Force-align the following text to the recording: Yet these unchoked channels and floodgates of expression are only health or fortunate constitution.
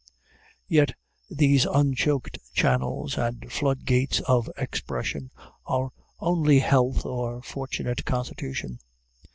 Yet 0.67 0.95
these 1.29 1.65
unchoked 1.67 2.39
channels 2.55 3.19
and 3.19 3.51
floodgates 3.51 4.19
of 4.21 4.49
expression 4.57 5.29
are 5.67 5.91
only 6.19 6.57
health 6.57 7.05
or 7.05 7.43
fortunate 7.43 8.03
constitution. 8.03 8.79